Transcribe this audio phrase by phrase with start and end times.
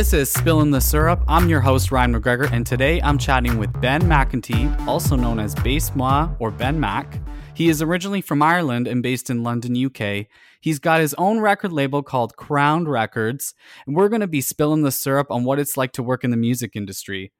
[0.00, 1.22] This is Spilling the Syrup.
[1.28, 5.54] I'm your host, Ryan McGregor, and today I'm chatting with Ben McEntee, also known as
[5.56, 7.20] Bass Moi or Ben Mac.
[7.52, 10.24] He is originally from Ireland and based in London, UK.
[10.58, 13.52] He's got his own record label called Crowned Records,
[13.86, 16.30] and we're going to be spilling the syrup on what it's like to work in
[16.30, 17.30] the music industry.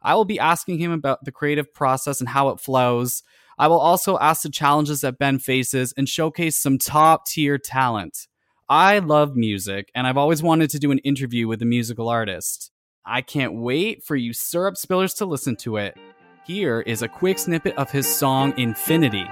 [0.00, 3.22] I will be asking him about the creative process and how it flows.
[3.58, 8.26] I will also ask the challenges that Ben faces and showcase some top tier talent.
[8.68, 12.72] I love music, and I've always wanted to do an interview with a musical artist.
[13.04, 15.96] I can't wait for you syrup spillers to listen to it.
[16.44, 19.24] Here is a quick snippet of his song Infinity.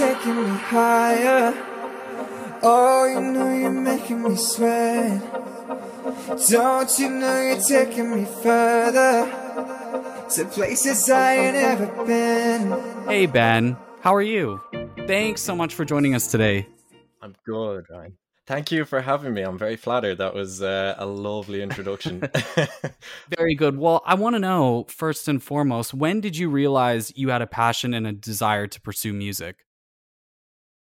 [0.00, 1.52] Taking me higher?
[2.62, 5.20] Oh, you know you're making me sweat.
[6.48, 9.26] Don't you know you're taking me further
[10.30, 13.08] to places I ain't ever been?
[13.08, 14.62] Hey, Ben, how are you?
[15.06, 16.66] Thanks so much for joining us today.
[17.20, 18.16] I'm good, Ryan.
[18.46, 19.42] Thank you for having me.
[19.42, 20.16] I'm very flattered.
[20.16, 22.22] That was uh, a lovely introduction.
[23.38, 23.76] Very good.
[23.76, 27.46] Well, I want to know first and foremost, when did you realize you had a
[27.46, 29.58] passion and a desire to pursue music?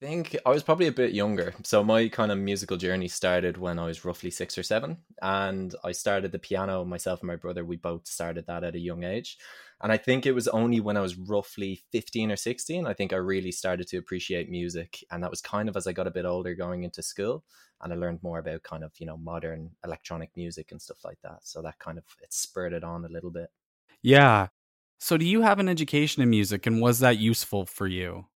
[0.00, 1.54] I think I was probably a bit younger.
[1.64, 4.98] So my kind of musical journey started when I was roughly six or seven.
[5.22, 8.80] And I started the piano, myself and my brother, we both started that at a
[8.80, 9.38] young age.
[9.80, 13.12] And I think it was only when I was roughly 15 or 16, I think
[13.12, 15.02] I really started to appreciate music.
[15.10, 17.44] And that was kind of as I got a bit older going into school
[17.80, 21.18] and I learned more about kind of, you know, modern electronic music and stuff like
[21.22, 21.40] that.
[21.42, 23.50] So that kind of it spurred it on a little bit.
[24.02, 24.48] Yeah.
[25.00, 28.26] So, do you have an education in music and was that useful for you?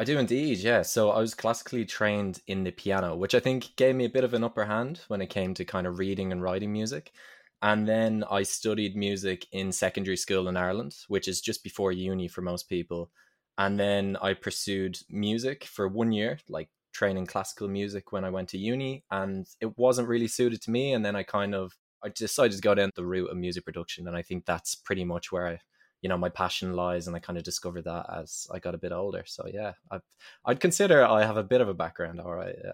[0.00, 0.80] I do indeed, yeah.
[0.80, 4.24] So I was classically trained in the piano, which I think gave me a bit
[4.24, 7.12] of an upper hand when it came to kind of reading and writing music.
[7.60, 12.28] And then I studied music in secondary school in Ireland, which is just before uni
[12.28, 13.10] for most people.
[13.58, 18.48] And then I pursued music for one year, like training classical music when I went
[18.50, 20.94] to uni, and it wasn't really suited to me.
[20.94, 24.08] And then I kind of I decided to go down the route of music production,
[24.08, 25.58] and I think that's pretty much where I,
[26.02, 27.06] you know, my passion lies.
[27.06, 29.24] And I kind of discovered that as I got a bit older.
[29.26, 29.98] So yeah, I
[30.44, 32.20] I'd consider I have a bit of a background.
[32.20, 32.72] All right, yeah.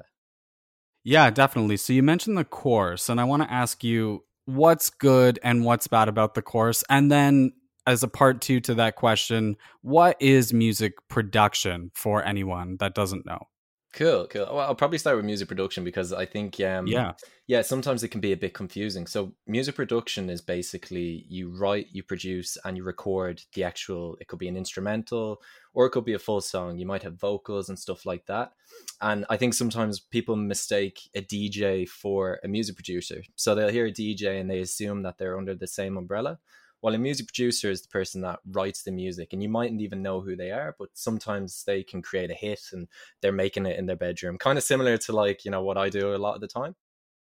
[1.08, 1.76] Yeah, definitely.
[1.76, 5.86] So, you mentioned the course, and I want to ask you what's good and what's
[5.86, 6.82] bad about the course.
[6.90, 7.52] And then,
[7.86, 13.24] as a part two to that question, what is music production for anyone that doesn't
[13.24, 13.38] know?
[13.92, 14.44] Cool, cool.
[14.44, 17.14] Well, I'll probably start with music production because I think, um, Yeah.
[17.46, 19.06] yeah, sometimes it can be a bit confusing.
[19.06, 24.18] So, music production is basically you write, you produce, and you record the actual.
[24.20, 25.40] It could be an instrumental,
[25.72, 26.76] or it could be a full song.
[26.76, 28.52] You might have vocals and stuff like that.
[29.00, 33.22] And I think sometimes people mistake a DJ for a music producer.
[33.34, 36.38] So they'll hear a DJ and they assume that they're under the same umbrella.
[36.86, 40.02] While a music producer is the person that writes the music, and you mightn't even
[40.02, 42.86] know who they are, but sometimes they can create a hit and
[43.20, 45.88] they're making it in their bedroom, kind of similar to like you know what I
[45.88, 46.76] do a lot of the time.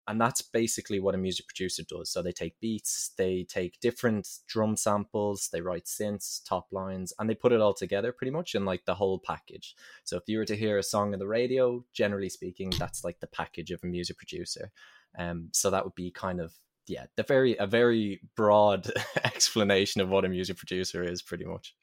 [0.08, 2.12] And that's basically what a music producer does.
[2.12, 7.28] So they take beats, they take different drum samples, they write synths, top lines, and
[7.28, 9.74] they put it all together pretty much in like the whole package.
[10.04, 13.22] So if you were to hear a song on the radio, generally speaking, that's like
[13.22, 14.72] the package of a music producer.
[15.18, 16.54] Um, so that would be kind of
[16.88, 18.92] yeah, the very a very broad
[19.24, 21.76] explanation of what a music producer is, pretty much.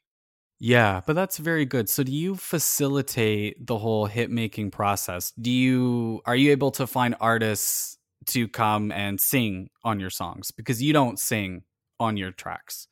[0.59, 1.89] Yeah, but that's very good.
[1.89, 5.31] So do you facilitate the whole hit making process?
[5.31, 10.51] Do you are you able to find artists to come and sing on your songs
[10.51, 11.63] because you don't sing
[11.99, 12.87] on your tracks?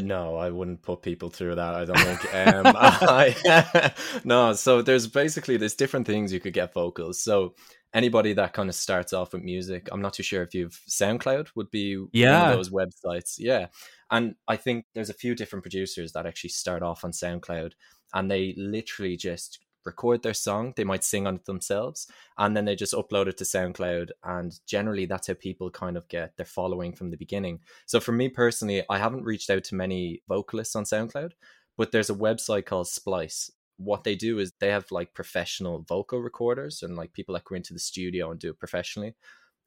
[0.00, 1.74] No, I wouldn't put people through that.
[1.74, 2.34] I don't think.
[2.34, 3.92] Um, I,
[4.24, 7.22] no, so there's basically there's different things you could get vocals.
[7.22, 7.54] So
[7.94, 11.48] anybody that kind of starts off with music, I'm not too sure if you've SoundCloud
[11.54, 12.50] would be one Yeah.
[12.50, 13.36] of those websites.
[13.38, 13.68] Yeah,
[14.10, 17.72] and I think there's a few different producers that actually start off on SoundCloud,
[18.14, 20.74] and they literally just record their song.
[20.76, 24.10] They might sing on it themselves, and then they just upload it to SoundCloud.
[24.22, 27.60] And generally, that's how people kind of get their following from the beginning.
[27.86, 31.32] So for me personally, I haven't reached out to many vocalists on SoundCloud,
[31.78, 33.50] but there's a website called Splice.
[33.78, 37.54] What they do is they have like professional vocal recorders and like people that go
[37.54, 39.14] into the studio and do it professionally.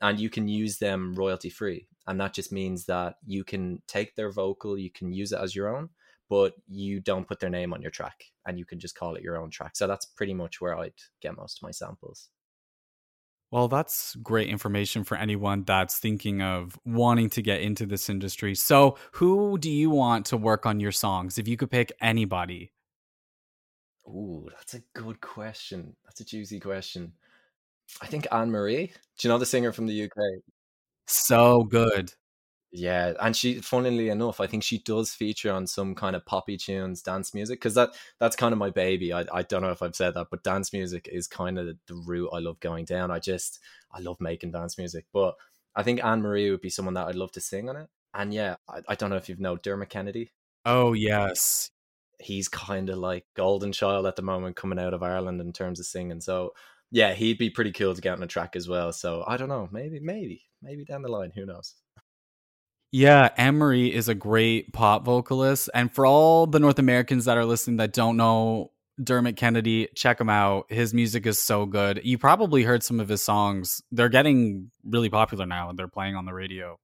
[0.02, 1.88] And you can use them royalty free.
[2.08, 5.56] And that just means that you can take their vocal, you can use it as
[5.56, 5.90] your own,
[6.30, 9.24] but you don't put their name on your track and you can just call it
[9.24, 9.76] your own track.
[9.76, 12.30] So that's pretty much where I'd get most of my samples.
[13.52, 18.56] Well, that's great information for anyone that's thinking of wanting to get into this industry.
[18.56, 21.38] So, who do you want to work on your songs?
[21.38, 22.72] If you could pick anybody.
[24.08, 25.96] Ooh, that's a good question.
[26.06, 27.14] That's a juicy question.
[28.02, 28.88] I think Anne Marie.
[29.18, 30.42] Do you know the singer from the UK?
[31.08, 32.14] So good.
[32.74, 36.58] Yeah, and she, funnily enough, I think she does feature on some kind of poppy
[36.58, 39.14] tunes, dance music, because that that's kind of my baby.
[39.14, 41.96] I I don't know if I've said that, but dance music is kind of the
[42.08, 43.12] route I love going down.
[43.12, 43.60] I just
[43.92, 45.36] I love making dance music, but
[45.76, 47.90] I think Anne Marie would be someone that I'd love to sing on it.
[48.14, 50.32] And yeah, I, I don't know if you've know Dermot Kennedy.
[50.66, 51.72] Oh yes,
[52.22, 55.80] he's kind of like golden child at the moment coming out of Ireland in terms
[55.80, 56.22] of singing.
[56.22, 56.52] So
[56.92, 58.92] yeah, he'd be pretty cool to get on a track as well.
[58.92, 61.76] So I don't know, maybe, maybe, maybe down the line, who knows?
[62.92, 65.70] Yeah, Anne-Marie is a great pop vocalist.
[65.74, 68.72] And for all the North Americans that are listening that don't know
[69.02, 70.66] Dermot Kennedy, check him out.
[70.70, 72.02] His music is so good.
[72.04, 73.82] You probably heard some of his songs.
[73.92, 76.78] They're getting really popular now and they're playing on the radio.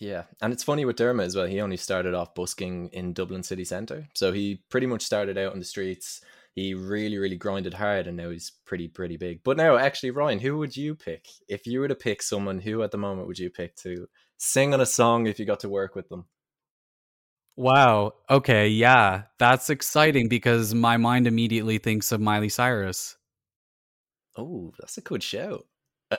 [0.00, 1.46] Yeah, and it's funny with Dermot as well.
[1.46, 5.52] He only started off busking in Dublin city centre, so he pretty much started out
[5.52, 6.20] on the streets.
[6.54, 9.42] He really, really grinded hard, and now he's pretty, pretty big.
[9.42, 12.60] But now, actually, Ryan, who would you pick if you were to pick someone?
[12.60, 15.60] Who at the moment would you pick to sing on a song if you got
[15.60, 16.26] to work with them?
[17.56, 18.14] Wow.
[18.30, 18.68] Okay.
[18.68, 23.16] Yeah, that's exciting because my mind immediately thinks of Miley Cyrus.
[24.36, 25.66] Oh, that's a good show.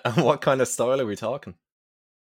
[0.05, 1.55] And what kind of style are we talking?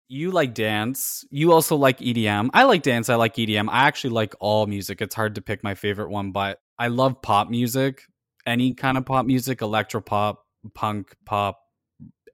[0.07, 1.25] You like dance.
[1.31, 2.49] You also like EDM.
[2.53, 3.09] I like dance.
[3.09, 3.69] I like EDM.
[3.69, 5.01] I actually like all music.
[5.01, 8.03] It's hard to pick my favorite one, but I love pop music.
[8.45, 10.43] Any kind of pop music, electro pop,
[10.75, 11.59] punk pop,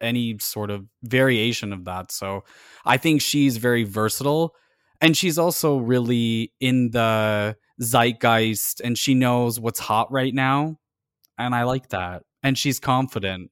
[0.02, 2.12] any sort of variation of that.
[2.12, 2.44] So
[2.84, 4.54] I think she's very versatile.
[5.00, 10.78] And she's also really in the zeitgeist and she knows what's hot right now.
[11.38, 12.24] And I like that.
[12.44, 13.50] And she's confident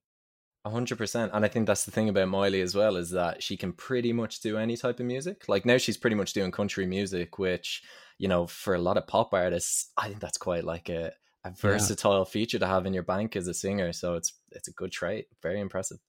[0.65, 3.57] hundred percent, and I think that's the thing about Miley as well is that she
[3.57, 5.45] can pretty much do any type of music.
[5.47, 7.81] Like now, she's pretty much doing country music, which
[8.17, 11.11] you know, for a lot of pop artists, I think that's quite like a
[11.45, 12.31] a versatile yeah.
[12.31, 13.93] feature to have in your bank as a singer.
[13.93, 15.27] So it's it's a good trait.
[15.41, 15.99] Very impressive.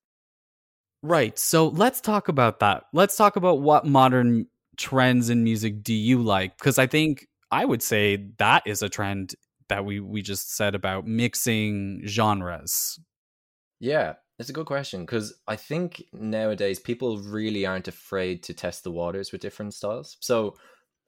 [1.02, 1.38] Right.
[1.38, 2.84] So let's talk about that.
[2.92, 6.58] Let's talk about what modern trends in music do you like?
[6.58, 9.34] Because I think I would say that is a trend
[9.68, 12.98] that we we just said about mixing genres.
[13.78, 18.84] Yeah, it's a good question because I think nowadays people really aren't afraid to test
[18.84, 20.16] the waters with different styles.
[20.20, 20.56] So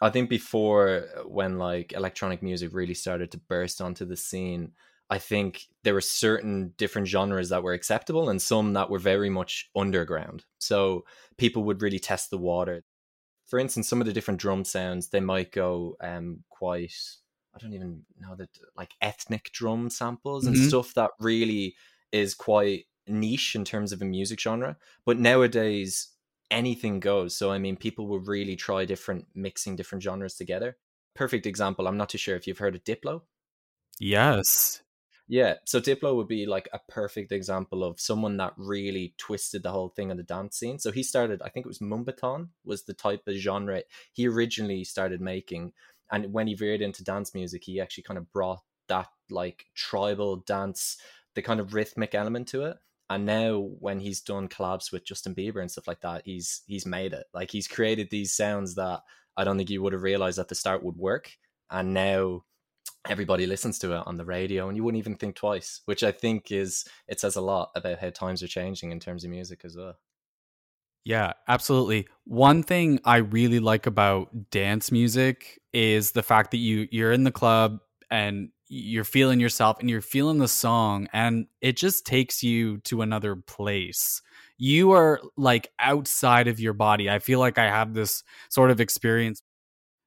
[0.03, 4.73] I think before uh, when like electronic music really started to burst onto the scene,
[5.09, 9.31] I think there were certain different genres that were acceptable and some that were very
[9.31, 10.45] much underground.
[10.59, 11.07] So
[11.39, 12.85] people would really test the water.
[13.47, 16.93] For instance, some of the different drum sounds, they might go um quite
[17.55, 20.69] I don't even know that like ethnic drum samples and mm-hmm.
[20.69, 21.77] stuff that really
[22.13, 26.09] is quite niche in terms of a music genre, but nowadays
[26.51, 27.37] anything goes.
[27.37, 30.77] So I mean, people will really try different mixing different genres together.
[31.15, 31.87] Perfect example.
[31.87, 33.23] I'm not too sure if you've heard of Diplo.
[33.99, 34.83] Yes.
[35.29, 39.71] Yeah, so Diplo would be like a perfect example of someone that really twisted the
[39.71, 40.79] whole thing on the dance scene.
[40.79, 43.83] So he started, I think it was Moombahton was the type of genre
[44.13, 45.73] he originally started making,
[46.11, 50.37] and when he veered into dance music, he actually kind of brought that like tribal
[50.37, 50.99] dance,
[51.35, 52.77] the kind of rhythmic element to it
[53.13, 56.87] and now when he's done collabs with Justin Bieber and stuff like that, he's he's
[56.87, 57.27] made it.
[57.35, 59.01] Like he's created these sounds that
[59.37, 61.31] I don't think you would have realized at the start would work,
[61.71, 62.45] and now
[63.07, 65.83] everybody listens to it on the radio, and you wouldn't even think twice.
[65.85, 69.25] Which I think is it says a lot about how times are changing in terms
[69.25, 69.99] of music as well.
[71.05, 72.09] Yeah, absolutely.
[72.25, 77.25] One thing I really like about dance music is the fact that you you're in
[77.25, 82.43] the club and you're feeling yourself and you're feeling the song and it just takes
[82.43, 84.23] you to another place.
[84.57, 87.11] You are like outside of your body.
[87.11, 89.43] I feel like i have this sort of experience.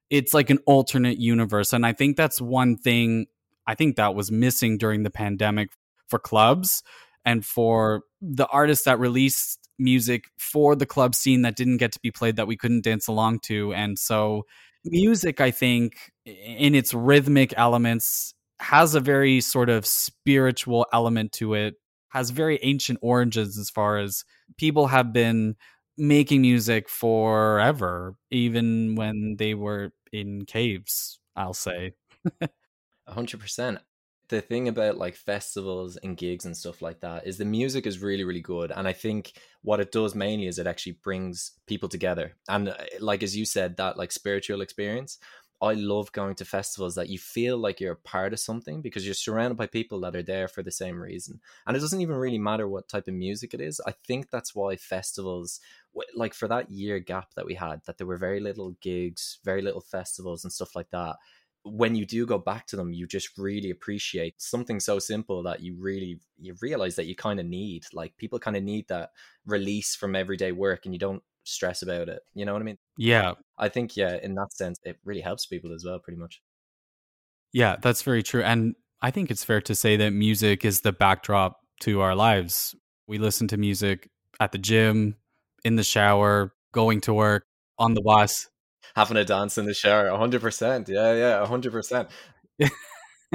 [0.09, 3.27] It's like an alternate universe and i think that's one thing
[3.67, 5.69] i think that was missing during the pandemic
[6.07, 6.81] for clubs
[7.23, 11.99] and for the artists that released music for the club scene that didn't get to
[11.99, 13.73] be played that we couldn't dance along to.
[13.73, 14.45] And so
[14.85, 21.53] music i think in its rhythmic elements has a very sort of spiritual element to
[21.53, 21.75] it,
[22.09, 24.23] has very ancient origins as far as
[24.57, 25.55] people have been
[25.97, 31.93] making music forever, even when they were in caves, I'll say.
[33.07, 33.79] A hundred percent.
[34.29, 38.01] The thing about like festivals and gigs and stuff like that is the music is
[38.01, 38.71] really, really good.
[38.71, 42.35] And I think what it does mainly is it actually brings people together.
[42.49, 45.19] And uh, like as you said, that like spiritual experience.
[45.61, 49.05] I love going to festivals that you feel like you're a part of something because
[49.05, 51.39] you're surrounded by people that are there for the same reason.
[51.65, 53.81] And it doesn't even really matter what type of music it is.
[53.87, 55.61] I think that's why festivals,
[56.15, 59.61] like for that year gap that we had, that there were very little gigs, very
[59.61, 61.15] little festivals and stuff like that.
[61.63, 65.61] when you do go back to them, you just really appreciate something so simple that
[65.61, 67.85] you really you realize that you kind of need.
[67.91, 69.11] Like people kind of need that
[69.47, 72.19] release from everyday work, and you don't stress about it.
[72.33, 72.77] You know what I mean?
[72.97, 73.33] Yeah.
[73.57, 76.41] I think yeah, in that sense, it really helps people as well, pretty much.
[77.53, 78.43] Yeah, that's very true.
[78.43, 82.75] And I think it's fair to say that music is the backdrop to our lives.
[83.07, 84.09] We listen to music
[84.39, 85.15] at the gym,
[85.63, 87.45] in the shower, going to work,
[87.79, 88.49] on the bus.
[88.95, 90.87] Having a dance in the shower, 100%.
[90.89, 92.09] Yeah, yeah, 100%.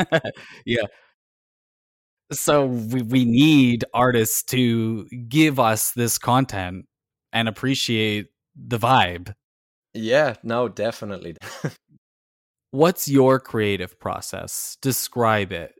[0.66, 0.82] yeah.
[2.32, 6.86] So we, we need artists to give us this content
[7.32, 9.34] and appreciate the vibe.
[9.94, 11.36] Yeah, no, definitely.
[12.70, 14.76] What's your creative process?
[14.80, 15.74] Describe it.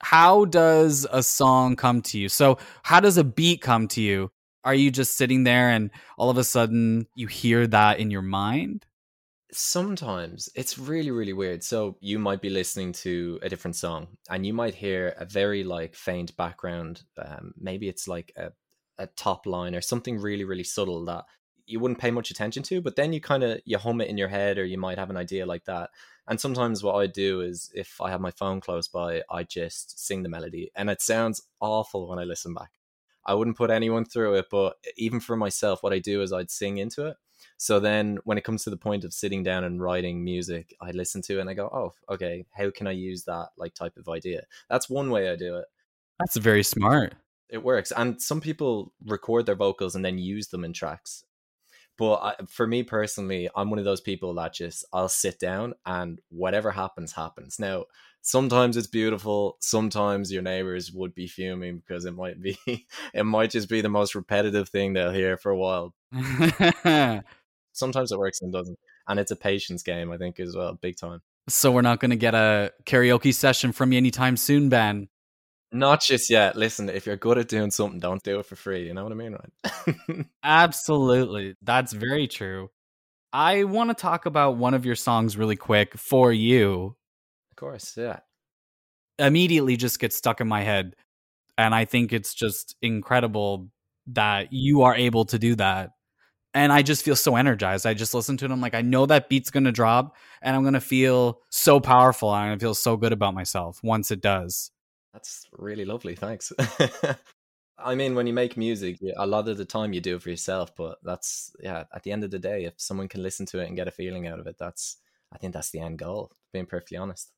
[0.00, 2.28] How does a song come to you?
[2.28, 4.32] So, how does a beat come to you?
[4.64, 8.22] Are you just sitting there and all of a sudden you hear that in your
[8.22, 8.84] mind?
[9.52, 11.62] Sometimes it's really, really weird.
[11.62, 15.62] So, you might be listening to a different song and you might hear a very
[15.62, 17.04] like faint background.
[17.16, 18.50] Um, maybe it's like a,
[18.98, 21.24] a top line or something really, really subtle that
[21.66, 24.18] you wouldn't pay much attention to, but then you kind of you hum it in
[24.18, 25.90] your head or you might have an idea like that
[26.28, 30.04] and sometimes what I do is if I have my phone close by, I just
[30.04, 30.70] sing the melody.
[30.74, 32.70] And it sounds awful when I listen back.
[33.24, 36.50] I wouldn't put anyone through it, but even for myself, what I do is I'd
[36.50, 37.16] sing into it.
[37.56, 40.90] So then when it comes to the point of sitting down and writing music, I
[40.90, 43.96] listen to it and I go, oh, okay, how can I use that like type
[43.96, 44.42] of idea?
[44.68, 45.66] That's one way I do it.
[46.18, 47.14] That's very smart.
[47.48, 47.92] It works.
[47.94, 51.24] And some people record their vocals and then use them in tracks.
[51.98, 55.74] But I, for me personally, I'm one of those people that just I'll sit down
[55.84, 57.58] and whatever happens, happens.
[57.58, 57.84] Now,
[58.22, 59.58] sometimes it's beautiful.
[59.60, 62.58] Sometimes your neighbors would be fuming because it might be,
[63.14, 65.94] it might just be the most repetitive thing they'll hear for a while.
[67.72, 70.96] sometimes it works and doesn't, and it's a patience game, I think, as well, big
[70.96, 71.20] time.
[71.48, 75.08] So we're not going to get a karaoke session from you anytime soon, Ben.
[75.72, 76.54] Not just yet.
[76.54, 78.86] Listen, if you're good at doing something, don't do it for free.
[78.86, 80.26] You know what I mean, right?
[80.44, 81.56] Absolutely.
[81.62, 82.68] That's very true.
[83.32, 86.94] I want to talk about one of your songs really quick for you.
[87.50, 88.20] Of course, yeah.
[89.18, 90.94] Immediately just gets stuck in my head.
[91.56, 93.68] And I think it's just incredible
[94.08, 95.90] that you are able to do that.
[96.54, 97.86] And I just feel so energized.
[97.86, 98.50] I just listen to it.
[98.50, 101.80] I'm like, I know that beat's going to drop and I'm going to feel so
[101.80, 102.30] powerful.
[102.34, 104.70] And I'm going to feel so good about myself once it does.
[105.12, 106.16] That's really lovely.
[106.16, 106.52] Thanks.
[107.78, 110.30] I mean, when you make music, a lot of the time you do it for
[110.30, 111.84] yourself, but that's yeah.
[111.94, 113.92] At the end of the day, if someone can listen to it and get a
[113.92, 114.98] feeling out of it, that's
[115.32, 116.30] I think that's the end goal.
[116.52, 117.32] Being perfectly honest,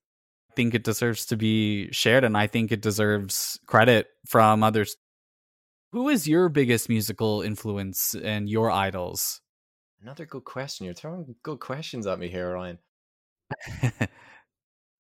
[0.51, 4.97] I think it deserves to be shared, and I think it deserves credit from others.
[5.93, 9.41] Who is your biggest musical influence and your idols?
[10.03, 10.85] Another good question.
[10.85, 12.79] You're throwing good questions at me here, Ryan.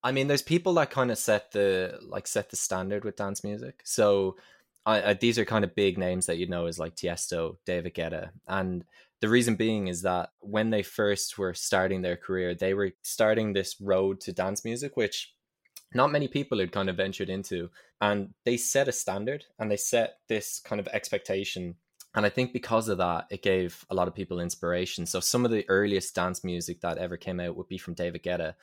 [0.05, 3.43] I mean, there's people that kind of set the like set the standard with dance
[3.43, 3.81] music.
[3.85, 4.37] So
[4.85, 7.95] I, I, these are kind of big names that you know as like Tiesto, David
[7.95, 8.85] Guetta, and
[9.21, 13.55] the reason being is that when they first were starting their career, they were starting
[13.55, 15.33] this road to dance music, which
[15.95, 17.71] not many people had kind of ventured into,
[18.03, 21.77] and they set a standard and they set this kind of expectation.
[22.15, 25.07] And I think because of that, it gave a lot of people inspiration.
[25.07, 28.23] So some of the earliest dance music that ever came out would be from David
[28.23, 28.55] Guetta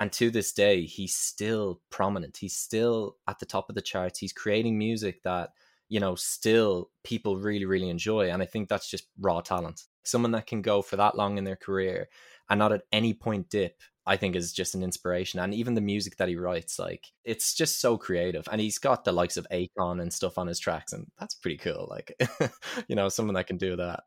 [0.00, 2.38] and to this day he's still prominent.
[2.38, 4.18] He's still at the top of the charts.
[4.18, 5.50] He's creating music that
[5.88, 9.84] you know still people really really enjoy and i think that's just raw talent.
[10.02, 12.08] Someone that can go for that long in their career
[12.48, 15.38] and not at any point dip i think is just an inspiration.
[15.40, 18.48] And even the music that he writes like it's just so creative.
[18.50, 21.58] And he's got the likes of akon and stuff on his tracks and that's pretty
[21.58, 22.18] cool like
[22.88, 24.04] you know someone that can do that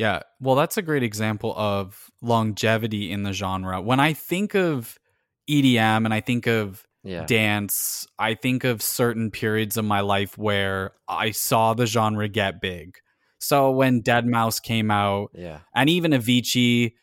[0.00, 3.82] yeah, well, that's a great example of longevity in the genre.
[3.82, 4.98] When I think of
[5.46, 7.26] EDM and I think of yeah.
[7.26, 12.62] dance, I think of certain periods of my life where I saw the genre get
[12.62, 12.96] big.
[13.40, 16.94] So when Deadmau5 came out, yeah, and even Avicii,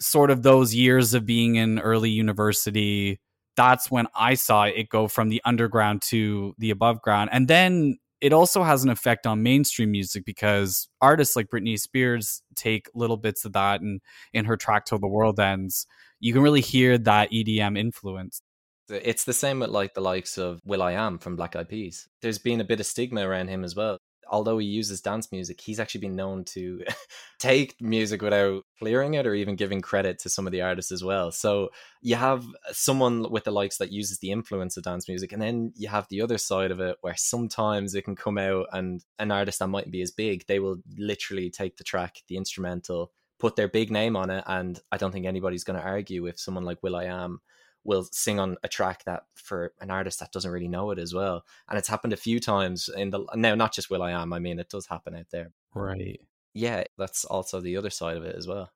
[0.00, 3.18] sort of those years of being in early university,
[3.56, 7.30] that's when I saw it go from the underground to the above ground.
[7.32, 12.42] And then it also has an effect on mainstream music because artists like Britney Spears
[12.54, 14.00] take little bits of that and
[14.32, 15.86] in her track till the world ends
[16.20, 18.40] you can really hear that EDM influence.
[18.88, 22.08] It's the same with like the likes of will.i.am from Black Eyed Peas.
[22.22, 23.98] There's been a bit of stigma around him as well
[24.30, 26.82] although he uses dance music, he's actually been known to
[27.38, 31.02] take music without clearing it or even giving credit to some of the artists as
[31.04, 31.30] well.
[31.30, 31.70] So
[32.02, 35.72] you have someone with the likes that uses the influence of dance music, and then
[35.76, 39.30] you have the other side of it where sometimes it can come out and an
[39.30, 43.56] artist that mightn't be as big, they will literally take the track, the instrumental, put
[43.56, 46.64] their big name on it, and I don't think anybody's going to argue with someone
[46.64, 47.40] like will.i.am
[47.86, 51.14] will sing on a track that for an artist that doesn't really know it as
[51.14, 51.44] well.
[51.68, 54.32] And it's happened a few times in the now, not just will.i.am.
[54.32, 55.52] I mean, it does happen out there.
[55.74, 56.20] Right.
[56.52, 58.70] Yeah, that's also the other side of it as well.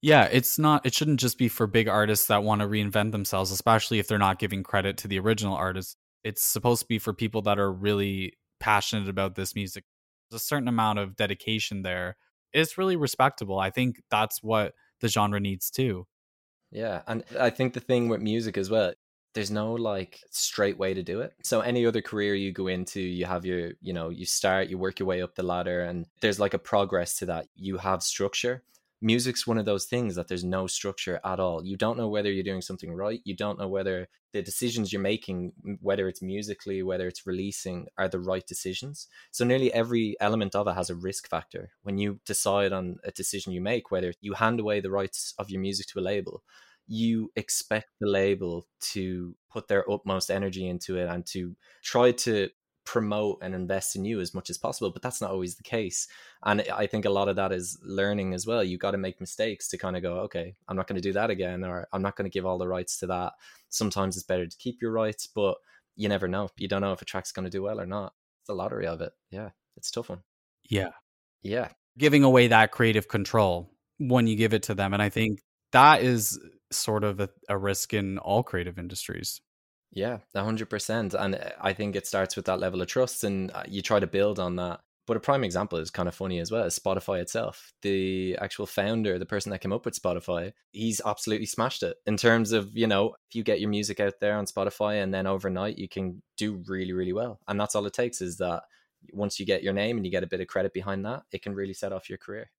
[0.00, 0.84] Yeah, it's not.
[0.84, 4.18] It shouldn't just be for big artists that want to reinvent themselves, especially if they're
[4.18, 5.96] not giving credit to the original artist.
[6.22, 9.84] It's supposed to be for people that are really passionate about this music.
[10.30, 12.16] There's a certain amount of dedication there.
[12.52, 13.58] It's really respectable.
[13.58, 16.06] I think that's what the genre needs too.
[16.74, 18.92] Yeah, and I think the thing with music as well,
[19.32, 21.32] there's no like straight way to do it.
[21.44, 24.76] So any other career you go into, you have your, you know, you start, you
[24.76, 27.46] work your way up the ladder and there's like a progress to that.
[27.54, 28.64] You have structure
[29.00, 31.64] music's one of those things that there's no structure at all.
[31.64, 33.20] You don't know whether you're doing something right.
[33.24, 38.08] You don't know whether the decisions you're making, whether it's musically, whether it's releasing, are
[38.08, 39.06] the right decisions.
[39.30, 41.70] So nearly every element of it has a risk factor.
[41.82, 45.50] When you decide on a decision you make, whether you hand away the rights of
[45.50, 46.42] your music to a label,
[46.86, 52.50] you expect the label to put their utmost energy into it and to try to
[52.84, 56.06] promote and invest in you as much as possible but that's not always the case.
[56.44, 58.62] And i think a lot of that is learning as well.
[58.62, 61.12] You got to make mistakes to kind of go okay i'm not going to do
[61.14, 63.32] that again or i'm not going to give all the rights to that.
[63.68, 65.56] Sometimes it's better to keep your rights but
[65.96, 66.48] you never know.
[66.56, 68.14] You don't know if a track's going to do well or not.
[68.40, 69.12] It's the lottery of it.
[69.30, 70.20] Yeah it's tough one.
[70.68, 70.90] Yeah.
[71.42, 71.68] Yeah.
[71.98, 75.40] Giving away that creative control when you give it to them and i think
[75.72, 76.38] that is
[76.70, 79.40] sort of a, a risk in all creative industries
[79.94, 81.14] yeah, 100%.
[81.14, 84.00] And uh, I think it starts with that level of trust and uh, you try
[84.00, 84.80] to build on that.
[85.06, 87.74] But a prime example is kind of funny as well is Spotify itself.
[87.82, 92.16] The actual founder, the person that came up with Spotify, he's absolutely smashed it in
[92.16, 95.26] terms of, you know, if you get your music out there on Spotify and then
[95.26, 97.38] overnight you can do really, really well.
[97.46, 98.62] And that's all it takes is that
[99.12, 101.42] once you get your name and you get a bit of credit behind that, it
[101.42, 102.50] can really set off your career.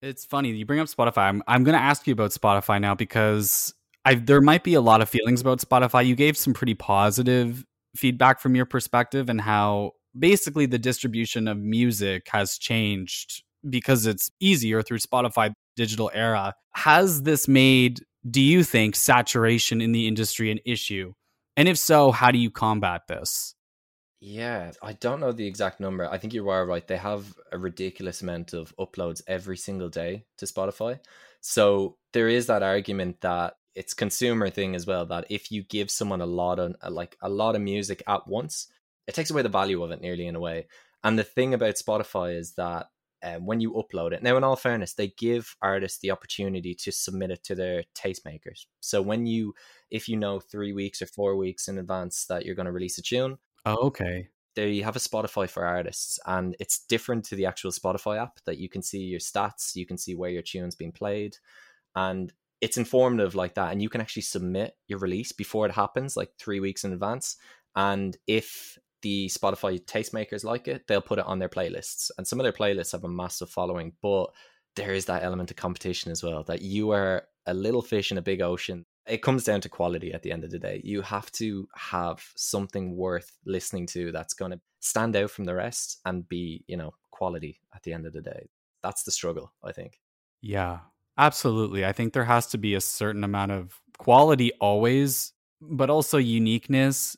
[0.00, 1.28] It's funny you bring up Spotify.
[1.28, 3.74] I'm I'm going to ask you about Spotify now because
[4.08, 6.06] I there might be a lot of feelings about Spotify.
[6.06, 11.58] You gave some pretty positive feedback from your perspective and how basically the distribution of
[11.58, 16.54] music has changed because it's easier through Spotify digital era.
[16.74, 21.12] Has this made do you think saturation in the industry an issue?
[21.56, 23.54] And if so, how do you combat this?
[24.20, 26.08] Yeah, I don't know the exact number.
[26.08, 26.86] I think you are right.
[26.86, 30.98] They have a ridiculous amount of uploads every single day to Spotify.
[31.40, 35.88] So there is that argument that it's consumer thing as well that if you give
[35.88, 38.66] someone a lot of like a lot of music at once
[39.06, 40.66] it takes away the value of it nearly in a way.
[41.04, 42.88] And the thing about spotify is that
[43.22, 46.90] um, when you upload it now in all fairness they give artists the opportunity to
[46.90, 48.66] submit it to their tastemakers.
[48.80, 49.54] So when you
[49.90, 52.98] if you know three weeks or four weeks in advance that you're going to release
[52.98, 54.28] a tune oh, okay.
[54.56, 58.40] there you have a spotify for artists and it's different to the actual spotify app
[58.44, 61.36] that you can see your stats you can see where your tune's been played
[61.94, 66.16] and it's informative like that and you can actually submit your release before it happens
[66.16, 67.36] like three weeks in advance
[67.76, 72.40] and if the spotify tastemakers like it they'll put it on their playlists and some
[72.40, 74.30] of their playlists have a massive following but
[74.78, 78.18] there is that element of competition as well that you are a little fish in
[78.18, 78.84] a big ocean.
[79.06, 80.80] It comes down to quality at the end of the day.
[80.84, 85.54] You have to have something worth listening to that's going to stand out from the
[85.54, 88.48] rest and be you know quality at the end of the day.
[88.82, 89.98] That's the struggle i think.
[90.40, 90.78] Yeah
[91.18, 91.84] Absolutely.
[91.84, 97.16] I think there has to be a certain amount of quality always, but also uniqueness,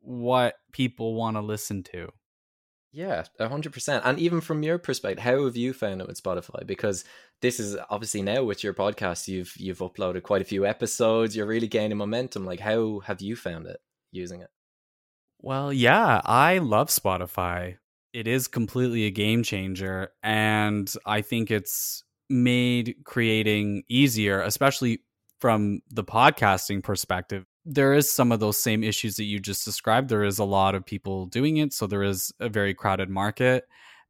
[0.00, 2.08] what people want to listen to.
[2.92, 4.00] Yeah, 100%.
[4.04, 6.66] And even from your perspective, how have you found it with Spotify?
[6.66, 7.04] Because
[7.42, 11.46] this is obviously now with your podcast, you've you've uploaded quite a few episodes, you're
[11.46, 12.46] really gaining momentum.
[12.46, 13.78] Like how have you found it
[14.12, 14.48] using it?
[15.40, 17.76] Well, yeah, I love Spotify.
[18.14, 25.00] It is completely a game changer and I think it's made creating easier, especially
[25.40, 27.44] from the podcasting perspective.
[27.64, 30.08] There is some of those same issues that you just described.
[30.08, 33.64] There is a lot of people doing it, so there is a very crowded market.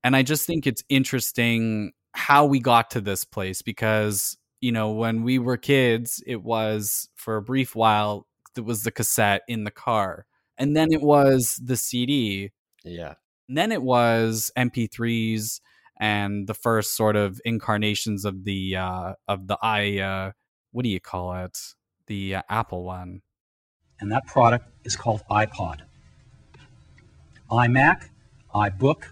[0.05, 4.93] And I just think it's interesting how we got to this place because, you know,
[4.93, 8.27] when we were kids, it was for a brief while,
[8.57, 10.27] it was the cassette in the car.
[10.59, 12.53] And then it was the CD.
[12.85, 13.15] Yeah.
[13.49, 15.61] And then it was MP3s
[15.99, 20.33] and the first sort of incarnations of the uh, of the i uh,
[20.73, 21.59] what do you call it
[22.07, 23.23] the uh, Apple one,
[24.01, 25.81] and that product is called iPod.
[27.51, 28.09] iMac,
[28.55, 29.05] iBook,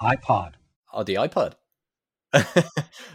[0.00, 0.52] iPod.
[0.92, 1.54] Oh, the iPod.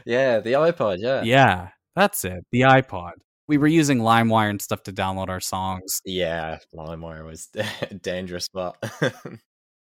[0.05, 0.97] yeah, the iPod.
[0.99, 2.45] Yeah, yeah, that's it.
[2.51, 3.13] The iPod.
[3.47, 6.01] We were using LimeWire and stuff to download our songs.
[6.05, 7.47] Yeah, LimeWire was
[8.01, 8.77] dangerous, but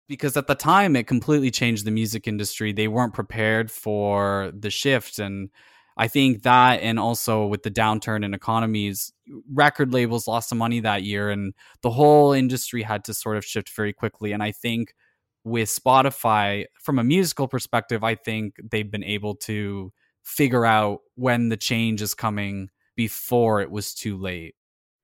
[0.08, 2.72] because at the time it completely changed the music industry.
[2.72, 5.50] They weren't prepared for the shift and
[5.98, 9.12] I think that, and also with the downturn in economies,
[9.52, 13.44] record labels lost some money that year, and the whole industry had to sort of
[13.44, 14.30] shift very quickly.
[14.30, 14.94] And I think
[15.42, 19.92] with Spotify, from a musical perspective, I think they've been able to
[20.22, 24.54] figure out when the change is coming before it was too late.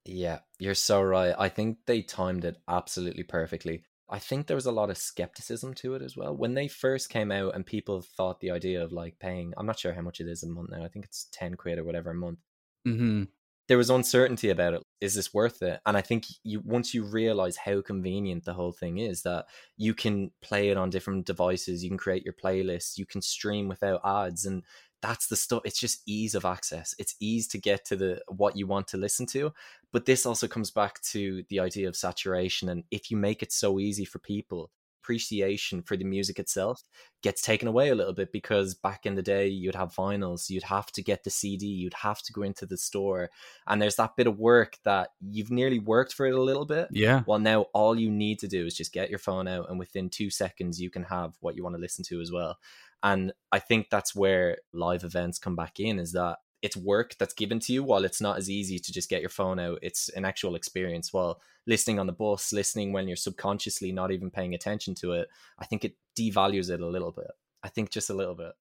[0.04, 1.34] Yeah, you're so right.
[1.36, 3.82] I think they timed it absolutely perfectly.
[4.08, 6.36] I think there was a lot of skepticism to it as well.
[6.36, 9.78] When they first came out and people thought the idea of like paying, I'm not
[9.78, 10.84] sure how much it is a month now.
[10.84, 12.38] I think it's 10 quid or whatever a month.
[12.86, 13.24] Mm-hmm.
[13.66, 14.82] There was uncertainty about it.
[15.00, 15.80] Is this worth it?
[15.86, 19.46] And I think you once you realize how convenient the whole thing is that
[19.78, 23.68] you can play it on different devices, you can create your playlists, you can stream
[23.68, 24.64] without ads and
[25.04, 26.94] that's the stuff it's just ease of access.
[26.98, 29.52] It's ease to get to the what you want to listen to.
[29.92, 33.52] But this also comes back to the idea of saturation and if you make it
[33.52, 34.70] so easy for people
[35.04, 36.82] appreciation for the music itself
[37.22, 40.62] gets taken away a little bit because back in the day you'd have vinyls you'd
[40.62, 43.30] have to get the cd you'd have to go into the store
[43.66, 46.88] and there's that bit of work that you've nearly worked for it a little bit
[46.90, 47.22] yeah.
[47.26, 50.08] well now all you need to do is just get your phone out and within
[50.08, 52.58] two seconds you can have what you want to listen to as well.
[53.02, 57.34] And I think that's where live events come back in is that it's work that's
[57.34, 59.78] given to you while it's not as easy to just get your phone out.
[59.82, 61.12] It's an actual experience.
[61.12, 65.28] While listening on the bus, listening when you're subconsciously not even paying attention to it,
[65.58, 67.30] I think it devalues it a little bit.
[67.62, 68.52] I think just a little bit.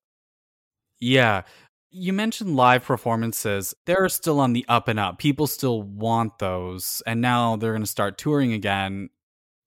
[0.99, 1.43] Yeah.
[1.91, 3.73] You mentioned live performances.
[3.85, 5.17] They're still on the up and up.
[5.17, 7.01] People still want those.
[7.07, 9.11] And now they're going to start touring again.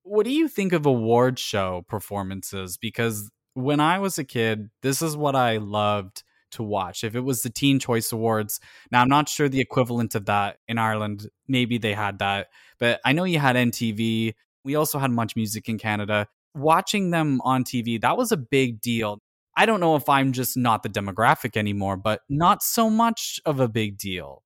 [0.02, 2.76] What do you think of award show performances?
[2.76, 7.04] Because when I was a kid, this is what I loved to watch.
[7.04, 10.58] If it was the Teen Choice Awards, now I'm not sure the equivalent of that
[10.68, 11.28] in Ireland.
[11.48, 14.34] Maybe they had that, but I know you had MTV.
[14.64, 16.28] We also had Much Music in Canada.
[16.54, 19.20] Watching them on TV, that was a big deal.
[19.56, 23.58] I don't know if I'm just not the demographic anymore, but not so much of
[23.60, 24.42] a big deal.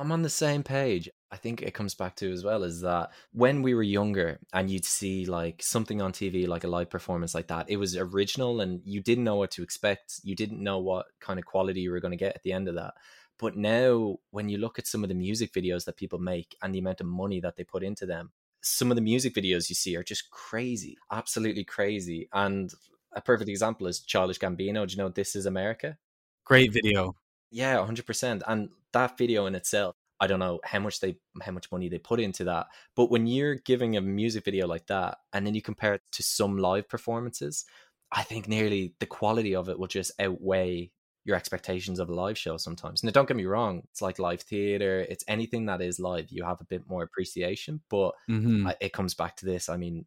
[0.00, 1.10] I'm on the same page.
[1.30, 4.70] I think it comes back to as well is that when we were younger and
[4.70, 8.62] you'd see like something on TV, like a live performance like that, it was original
[8.62, 10.14] and you didn't know what to expect.
[10.22, 12.66] You didn't know what kind of quality you were going to get at the end
[12.66, 12.94] of that.
[13.38, 16.74] But now, when you look at some of the music videos that people make and
[16.74, 18.30] the amount of money that they put into them,
[18.62, 22.26] some of the music videos you see are just crazy, absolutely crazy.
[22.32, 22.72] And
[23.12, 24.86] a perfect example is Childish Gambino.
[24.86, 25.98] Do you know This Is America?
[26.46, 27.16] Great video.
[27.50, 28.42] Yeah, 100%.
[28.46, 31.98] And that video in itself I don't know how much they how much money they
[31.98, 32.66] put into that.
[32.94, 36.22] But when you're giving a music video like that and then you compare it to
[36.22, 37.64] some live performances,
[38.12, 40.90] I think nearly the quality of it will just outweigh
[41.24, 43.04] your expectations of a live show sometimes.
[43.04, 46.44] Now don't get me wrong, it's like live theater, it's anything that is live, you
[46.44, 48.68] have a bit more appreciation, but mm-hmm.
[48.80, 49.68] it comes back to this.
[49.68, 50.06] I mean,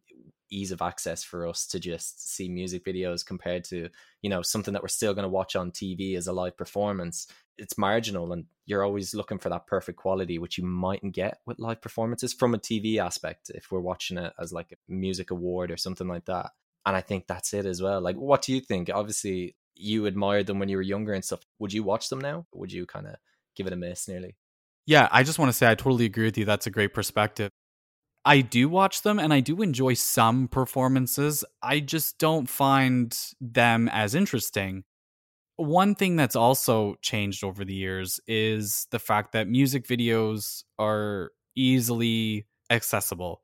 [0.50, 3.88] ease of access for us to just see music videos compared to
[4.22, 7.26] you know something that we're still going to watch on TV as a live performance
[7.56, 11.58] it's marginal and you're always looking for that perfect quality which you mightn't get with
[11.58, 15.70] live performances from a TV aspect if we're watching it as like a music award
[15.70, 16.50] or something like that
[16.86, 20.46] and I think that's it as well like what do you think obviously you admired
[20.46, 23.06] them when you were younger and stuff would you watch them now would you kind
[23.06, 23.14] of
[23.56, 24.36] give it a miss nearly
[24.86, 27.50] yeah I just want to say I totally agree with you that's a great perspective
[28.24, 31.44] I do watch them and I do enjoy some performances.
[31.62, 34.84] I just don't find them as interesting.
[35.56, 41.32] One thing that's also changed over the years is the fact that music videos are
[41.54, 43.42] easily accessible.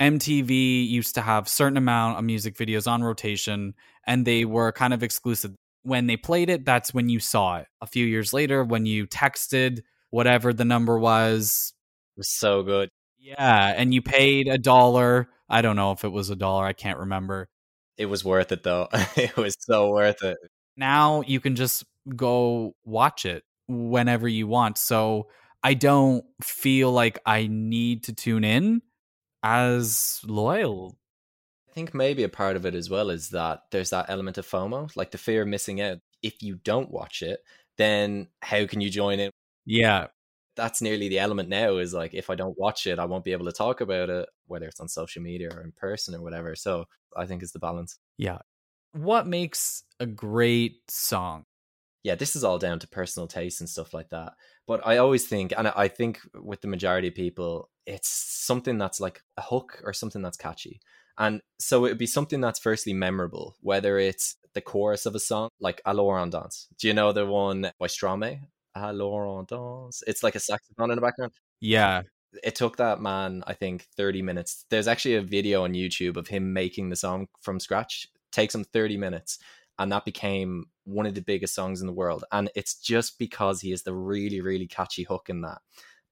[0.00, 3.74] MTV used to have certain amount of music videos on rotation
[4.06, 5.54] and they were kind of exclusive.
[5.82, 7.66] When they played it, that's when you saw it.
[7.80, 9.80] A few years later when you texted
[10.10, 11.72] whatever the number was,
[12.16, 12.88] it was so good.
[13.18, 15.28] Yeah, and you paid a dollar.
[15.48, 16.64] I don't know if it was a dollar.
[16.64, 17.48] I can't remember.
[17.96, 18.88] It was worth it though.
[19.16, 20.38] it was so worth it.
[20.76, 21.84] Now you can just
[22.16, 24.78] go watch it whenever you want.
[24.78, 25.28] So
[25.62, 28.82] I don't feel like I need to tune in
[29.44, 30.96] as loyal.
[31.68, 34.46] I think maybe a part of it as well is that there's that element of
[34.46, 35.98] FOMO, like the fear of missing out.
[36.22, 37.40] If you don't watch it,
[37.76, 39.30] then how can you join in?
[39.66, 40.06] Yeah,
[40.56, 43.32] that's nearly the element now is like if I don't watch it, I won't be
[43.32, 46.54] able to talk about it, whether it's on social media or in person or whatever.
[46.56, 47.98] So I think it's the balance.
[48.16, 48.38] Yeah.
[48.92, 51.44] What makes a great song?
[52.04, 54.34] Yeah, this is all down to personal taste and stuff like that.
[54.66, 59.00] But I always think, and I think with the majority of people, it's something that's
[59.00, 60.80] like a hook or something that's catchy.
[61.18, 65.20] And so it would be something that's firstly memorable, whether it's the chorus of a
[65.20, 66.68] song, like Alors on Danse.
[66.78, 68.40] Do you know the one by Stromae?
[68.76, 70.02] Alors on danse.
[70.06, 71.32] It's like a saxophone in the background.
[71.60, 72.02] Yeah.
[72.42, 74.64] It took that man, I think, 30 minutes.
[74.70, 78.08] There's actually a video on YouTube of him making the song from scratch.
[78.12, 79.38] It takes him 30 minutes.
[79.78, 82.24] and that became one of the biggest songs in the world.
[82.30, 85.58] And it's just because he has the really, really catchy hook in that.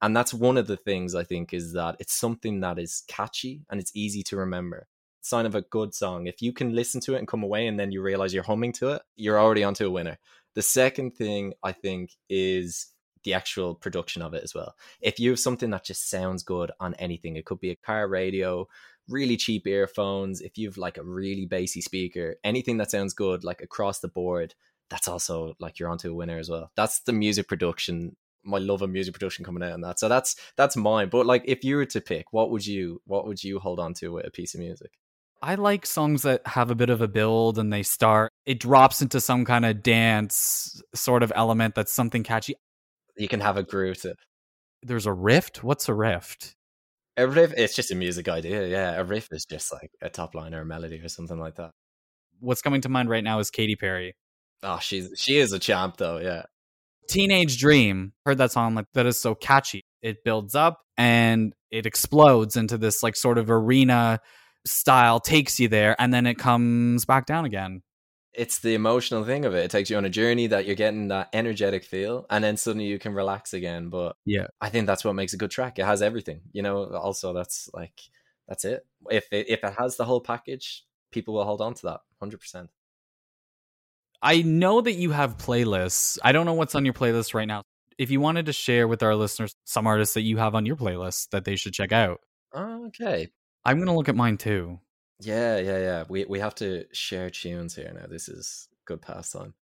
[0.03, 3.63] And that's one of the things I think is that it's something that is catchy
[3.71, 4.89] and it's easy to remember.
[5.21, 6.27] Sign of a good song.
[6.27, 8.73] If you can listen to it and come away and then you realize you're humming
[8.75, 10.19] to it, you're already onto a winner.
[10.55, 12.89] The second thing I think is
[13.23, 14.75] the actual production of it as well.
[15.01, 18.09] If you have something that just sounds good on anything, it could be a car
[18.09, 18.67] radio,
[19.09, 23.63] really cheap earphones, if you've like a really bassy speaker, anything that sounds good, like
[23.63, 24.55] across the board,
[24.91, 26.71] that's also like you're onto a winner as well.
[26.77, 28.17] That's the music production.
[28.45, 29.99] My love of music production coming out on that.
[29.99, 31.09] So that's that's mine.
[31.09, 33.95] But like if you were to pick, what would you what would you hold on
[33.95, 34.93] to with a piece of music?
[35.43, 39.03] I like songs that have a bit of a build and they start, it drops
[39.03, 42.55] into some kind of dance sort of element that's something catchy.
[43.17, 44.15] You can have a groove to
[44.83, 45.65] There's a rift.
[45.65, 46.55] What's a rift?
[47.17, 48.69] A riff, it's just a music idea.
[48.69, 51.57] Yeah, a riff is just like a top line or a melody or something like
[51.57, 51.73] that.
[52.39, 54.15] What's coming to mind right now is Katy Perry.
[54.63, 56.19] Oh, she's she is a champ though.
[56.19, 56.45] Yeah,
[57.09, 58.13] Teenage Dream.
[58.25, 59.85] Heard that song like that is so catchy.
[60.03, 64.21] It builds up and it explodes into this like sort of arena
[64.67, 67.83] style, takes you there, and then it comes back down again
[68.35, 69.65] it's the emotional thing of it.
[69.65, 72.87] It takes you on a journey that you're getting that energetic feel, and then suddenly
[72.87, 73.89] you can relax again.
[73.89, 75.79] But yeah, I think that's what makes a good track.
[75.79, 76.85] It has everything, you know.
[76.95, 78.01] Also, that's like
[78.49, 78.87] that's it.
[79.11, 82.41] If it, if it has the whole package, people will hold on to that hundred
[82.41, 82.71] percent.
[84.23, 86.19] I know that you have playlists.
[86.23, 87.63] I don't know what's on your playlist right now.
[87.99, 90.77] If you wanted to share with our listeners some artists that you have on your
[90.77, 92.21] playlist that they should check out,
[92.57, 93.29] okay,
[93.65, 94.79] I'm gonna look at mine too.
[95.21, 96.05] Yeah, yeah, yeah.
[96.09, 98.07] We we have to share tunes here now.
[98.09, 99.55] This is good pastime.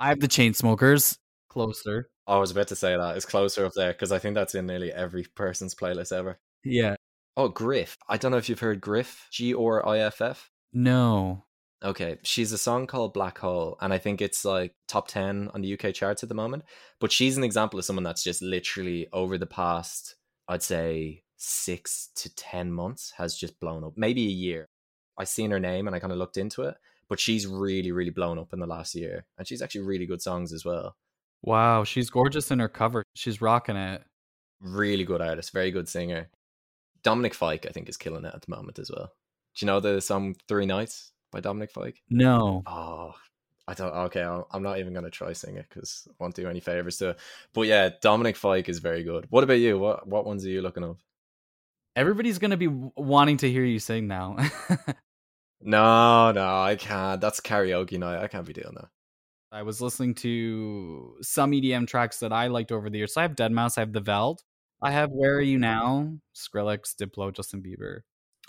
[0.00, 2.10] I have the Chainsmokers closer.
[2.26, 4.54] Oh, I was about to say that it's closer up there because I think that's
[4.54, 6.38] in nearly every person's playlist ever.
[6.64, 6.96] Yeah.
[7.36, 7.96] Oh, Griff.
[8.08, 9.28] I don't know if you've heard Griff.
[9.30, 10.50] G or I F F.
[10.72, 11.44] No.
[11.82, 15.60] Okay, she's a song called Black Hole, and I think it's like top 10 on
[15.60, 16.64] the UK charts at the moment.
[16.98, 20.14] But she's an example of someone that's just literally over the past,
[20.48, 24.66] I'd say, six to 10 months has just blown up, maybe a year.
[25.18, 26.74] I seen her name and I kind of looked into it,
[27.08, 30.22] but she's really, really blown up in the last year, and she's actually really good
[30.22, 30.96] songs as well.
[31.42, 33.02] Wow, she's gorgeous in her cover.
[33.14, 34.02] She's rocking it.
[34.60, 36.30] Really good artist, very good singer.
[37.02, 39.12] Dominic Fike, I think, is killing it at the moment as well.
[39.54, 42.00] Do you know the song Three Nights by Dominic Fike?
[42.08, 42.62] No.
[42.66, 43.14] Oh,
[43.66, 43.92] I don't.
[43.92, 46.98] Okay, I'm not even going to try sing it because I won't do any favors
[46.98, 47.18] to it.
[47.52, 49.26] But yeah, Dominic Fike is very good.
[49.30, 49.78] What about you?
[49.78, 50.98] What what ones are you looking up?
[51.96, 54.36] Everybody's going to be wanting to hear you sing now.
[55.60, 57.20] no, no, I can't.
[57.20, 58.22] That's karaoke night.
[58.22, 58.88] I can't be doing that.
[59.52, 63.14] I was listening to some EDM tracks that I liked over the years.
[63.14, 64.42] So I have Deadmau5, I have The Veldt,
[64.82, 68.00] I have Where Are You Now, Skrillex, Diplo, Justin Bieber.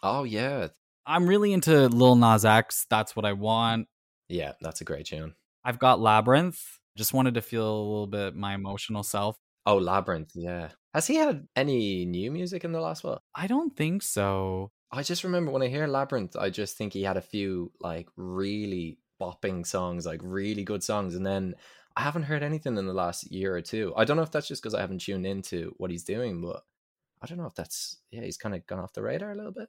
[0.02, 0.70] Oh yeah,
[1.06, 2.86] I'm really into Lil Nas X.
[2.90, 3.88] That's what I want.
[4.28, 5.36] Yeah, that's a great tune.
[5.64, 6.60] I've got Labrinth.
[6.98, 9.38] Just wanted to feel a little bit my emotional self.
[9.66, 10.32] Oh, Labrinth.
[10.34, 10.70] yeah.
[10.94, 13.22] Has he had any new music in the last while?
[13.36, 14.72] I don't think so.
[14.92, 18.08] I just remember when I hear Labrinth, I just think he had a few like
[18.16, 21.56] really bopping songs, like really good songs, and then
[21.98, 23.94] I haven't heard anything in the last year or two.
[23.98, 26.64] I don't know if that's just because I haven't tuned into what he's doing, but
[27.22, 29.52] I don't know if that's yeah, he's kind of gone off the radar a little
[29.52, 29.68] bit.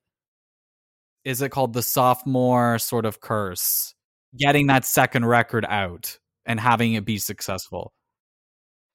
[1.27, 3.95] Is it called the sophomore sort of curse?
[4.39, 7.93] Getting that second record out and having it be successful.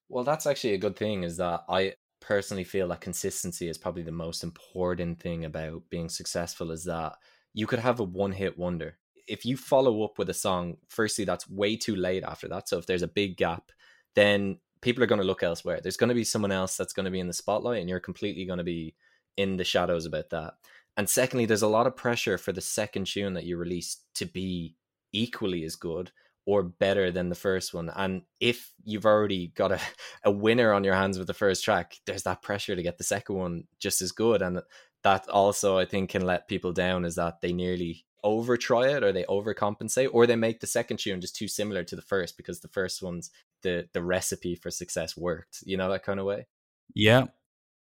[0.08, 1.24] Well, that's actually a good thing.
[1.24, 6.08] Is that I personally feel that consistency is probably the most important thing about being
[6.08, 6.72] successful.
[6.72, 7.18] Is that
[7.54, 10.78] you could have a one hit wonder if you follow up with a song.
[10.88, 12.70] Firstly, that's way too late after that.
[12.70, 13.74] So if there's a big gap,
[14.16, 15.82] then people are going to look elsewhere.
[15.84, 18.00] There's going to be someone else that's going to be in the spotlight, and you're
[18.00, 18.96] completely going to be
[19.36, 20.54] in the shadows about that.
[20.98, 24.26] And secondly, there's a lot of pressure for the second tune that you release to
[24.26, 24.76] be
[25.14, 26.12] equally as good
[26.46, 27.90] or better than the first one.
[27.96, 29.80] And if you've already got a,
[30.24, 33.04] a winner on your hands with the first track, there's that pressure to get the
[33.04, 34.42] second one just as good.
[34.42, 34.62] And
[35.04, 39.04] that also, I think, can let people down is that they nearly over try it
[39.04, 42.38] or they overcompensate or they make the second tune just too similar to the first
[42.38, 43.32] because the first one's
[43.64, 46.46] the the recipe for success worked you know that kind of way
[46.94, 47.26] yeah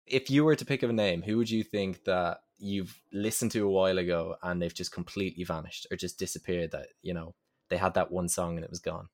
[0.06, 3.50] if you were to pick of a name who would you think that you've listened
[3.52, 7.34] to a while ago and they've just completely vanished or just disappeared that you know
[7.70, 9.08] they had that one song and it was gone.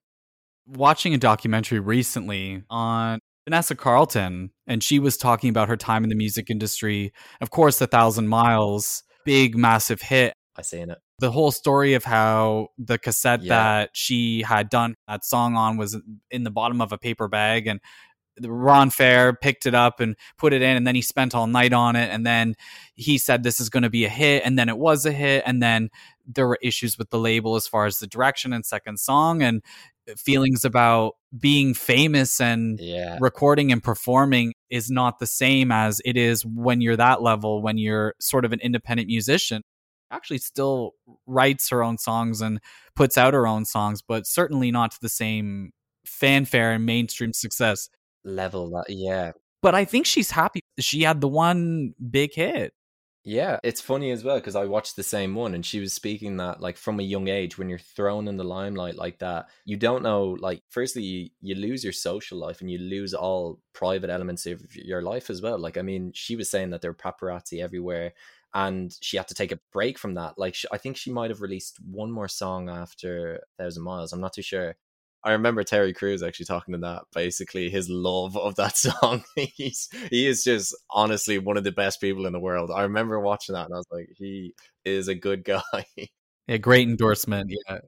[0.67, 6.11] Watching a documentary recently on Vanessa Carlton, and she was talking about her time in
[6.11, 7.13] the music industry.
[7.41, 10.35] Of course, A Thousand Miles, big, massive hit.
[10.57, 10.99] I seen it.
[11.19, 13.55] The whole story of how the cassette yeah.
[13.55, 15.99] that she had done that song on was
[16.31, 17.81] in the bottom of a paper bag, and
[18.43, 21.73] Ron Fair picked it up and put it in, and then he spent all night
[21.73, 22.55] on it, and then
[22.95, 25.43] he said this is going to be a hit, and then it was a hit,
[25.47, 25.91] and then
[26.27, 29.63] there were issues with the label as far as the direction and second song, and
[30.11, 33.19] uh, feelings about being famous and Yeah.
[33.21, 37.79] recording and performing is not the same as it is when you're that level when
[37.79, 39.63] you're sort of an independent musician
[40.11, 40.93] actually still
[41.29, 42.59] writes her own songs and
[42.97, 45.71] puts out her own songs but certainly not to the same
[46.05, 47.89] fanfare and mainstream success
[48.25, 49.33] Level that, yeah.
[49.63, 52.73] but i think she's happy she had the one big hit
[53.23, 56.39] Yeah, it's funny as well because I watched the same one and she was speaking
[56.39, 59.77] that like from a young age when you're thrown in the limelight like that, you
[59.77, 64.09] don't know like firstly you, you lose your social life and you lose all private
[64.09, 65.59] elements of your life as well.
[65.59, 68.15] Like I mean, she was saying that there were paparazzi everywhere
[68.55, 70.39] and she had to take a break from that.
[70.39, 74.15] Like sh I think she might have released one more song after Thousand Miles.
[74.15, 74.77] I'm not too sure.
[75.25, 77.03] I remember Terry Crews actually talking to that.
[77.15, 79.25] Basically, his love of that song.
[79.37, 82.71] He's he is just honestly one of the best people in the world.
[82.71, 84.55] I remember watching that and I was like, he
[84.85, 85.85] is a good guy.
[86.49, 87.79] a great endorsement yeah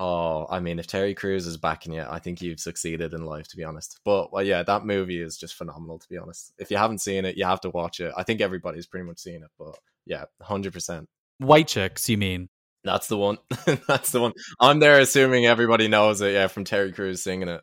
[0.00, 3.48] Oh, I mean, if Terry Crews is backing you, I think you've succeeded in life,
[3.48, 3.98] to be honest.
[4.04, 6.52] But well, yeah, that movie is just phenomenal, to be honest.
[6.56, 8.12] If you haven't seen it, you have to watch it.
[8.16, 11.08] I think everybody's pretty much seen it, but yeah, hundred percent.
[11.38, 12.48] white chicks you mean
[12.84, 13.38] That's the one.
[13.88, 14.32] That's the one.
[14.60, 16.32] I'm there assuming everybody knows it.
[16.32, 17.62] Yeah, from Terry Crews singing it.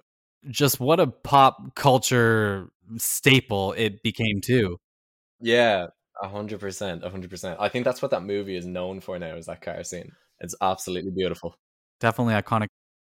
[0.50, 4.78] just what a pop culture staple it became too
[5.42, 5.88] Yeah,
[6.22, 7.58] a hundred percent, a hundred percent.
[7.60, 9.36] I think that's what that movie is known for now.
[9.36, 10.12] Is that car scene?
[10.40, 11.56] It's absolutely beautiful.
[12.00, 12.68] definitely iconic.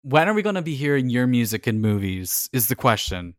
[0.03, 2.47] When are we going to be hearing your music in movies?
[2.53, 3.35] Is the question.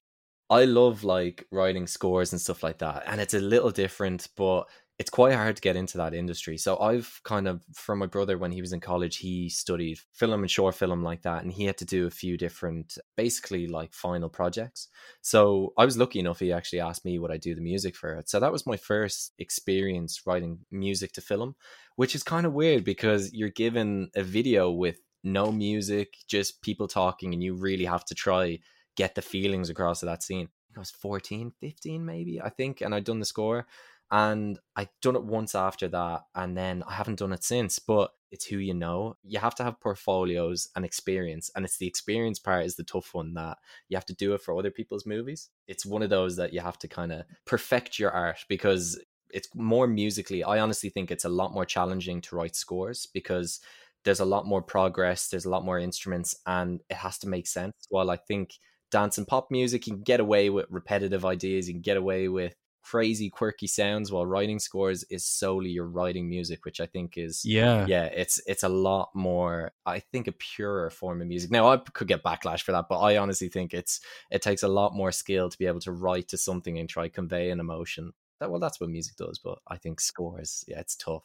[0.50, 4.64] I love like writing scores and stuff like that, and it's a little different, but
[4.98, 6.58] it's quite hard to get into that industry.
[6.58, 10.42] So I've kind of from my brother when he was in college, he studied film
[10.42, 13.94] and short film like that, and he had to do a few different, basically like
[13.94, 14.88] final projects.
[15.22, 18.14] So I was lucky enough; he actually asked me would I do the music for
[18.14, 18.28] it.
[18.28, 21.54] So that was my first experience writing music to film,
[21.94, 26.88] which is kind of weird because you're given a video with no music, just people
[26.88, 28.58] talking, and you really have to try
[28.96, 30.48] get the feelings across of that scene.
[30.76, 33.66] I was 14, 15 maybe, I think, and I'd done the score.
[34.10, 37.78] And I'd done it once after that, and then I haven't done it since.
[37.78, 39.16] But it's who you know.
[39.22, 43.14] You have to have portfolios and experience, and it's the experience part is the tough
[43.14, 45.50] one that you have to do it for other people's movies.
[45.66, 48.98] It's one of those that you have to kind of perfect your art because
[49.30, 50.42] it's more musically.
[50.42, 53.60] I honestly think it's a lot more challenging to write scores because
[54.04, 57.46] there's a lot more progress, there's a lot more instruments, and it has to make
[57.46, 57.74] sense.
[57.90, 58.54] While I think
[58.90, 62.28] dance and pop music, you can get away with repetitive ideas, you can get away
[62.28, 67.16] with crazy, quirky sounds, while writing scores is solely you're writing music, which I think
[67.16, 67.86] is Yeah.
[67.86, 69.72] yeah, it's it's a lot more.
[69.86, 71.50] I think a purer form of music.
[71.50, 74.68] Now I could get backlash for that, but I honestly think it's it takes a
[74.68, 78.12] lot more skill to be able to write to something and try convey an emotion.
[78.40, 81.24] That well, that's what music does, but I think scores, yeah, it's tough.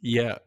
[0.00, 0.38] Yeah.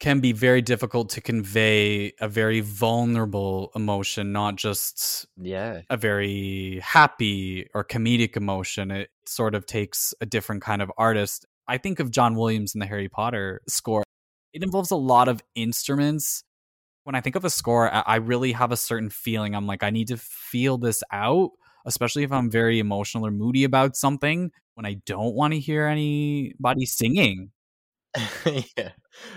[0.00, 6.80] Can be very difficult to convey a very vulnerable emotion, not just Yeah, a very
[6.82, 8.90] happy or comedic emotion.
[8.90, 11.44] It sort of takes a different kind of artist.
[11.68, 14.02] I think of John Williams in the Harry Potter score.
[14.54, 16.44] It involves a lot of instruments.
[17.04, 19.54] When I think of a score, I I really have a certain feeling.
[19.54, 21.50] I'm like, I need to feel this out,
[21.84, 25.86] especially if I'm very emotional or moody about something when I don't want to hear
[25.86, 27.50] anybody singing.
[28.76, 28.90] yeah,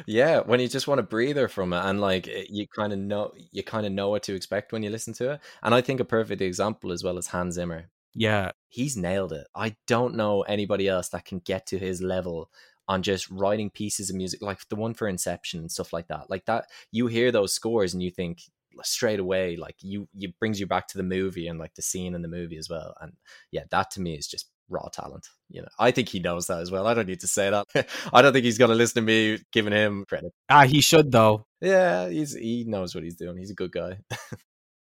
[0.08, 0.40] yeah.
[0.42, 3.32] When you just want a breather from it, and like it- you kind of know,
[3.52, 5.42] you kind of know what to expect when you listen to it.
[5.62, 7.90] And I think a perfect example as well as Hans Zimmer.
[8.16, 8.52] Yeah.
[8.70, 9.48] he's nailed it.
[9.56, 12.50] I don't know anybody else that can get to his level
[12.88, 16.30] on just writing pieces of music like the one for Inception and stuff like that.
[16.30, 18.42] Like that, you hear those scores and you think
[18.84, 22.14] straight away, like you, you brings you back to the movie and like the scene
[22.16, 22.96] in the movie as well.
[23.02, 23.14] And
[23.52, 25.28] yeah, that to me is just raw talent.
[25.50, 26.88] You know, I think he knows that as well.
[26.88, 27.88] I don't need to say that.
[28.14, 30.34] I don't think he's going to listen to me giving him credit.
[30.50, 31.46] Ah, he should though.
[31.62, 33.38] Yeah, he's he knows what he's doing.
[33.38, 34.00] He's a good guy.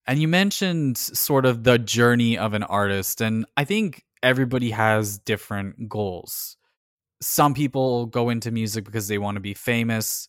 [0.08, 5.18] And you mentioned sort of the journey of an artist, and I think everybody has
[5.18, 6.56] different goals.
[7.20, 10.28] Some people go into music because they want to be famous.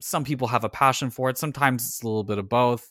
[0.00, 1.36] Some people have a passion for it.
[1.36, 2.90] Sometimes it's a little bit of both.